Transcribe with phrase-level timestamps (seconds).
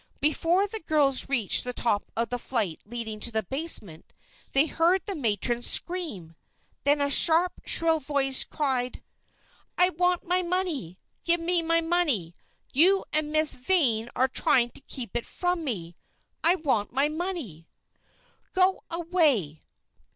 [0.19, 4.13] Before the girls reached the top of the flight leading to the basement
[4.51, 6.35] they heard the matron scream.
[6.85, 9.03] Then a sharp, shrill voice cried:
[9.77, 10.97] "I want my money!
[11.23, 12.33] Give me my money!
[12.73, 15.95] You and Miss Vane are trying to keep it from me.
[16.43, 17.67] I want my money!"
[18.53, 19.61] "Go away!